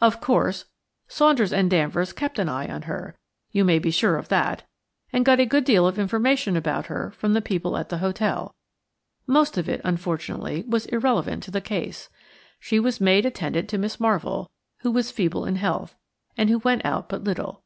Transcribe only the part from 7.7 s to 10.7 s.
at the hotel. Most of it, unfortunately,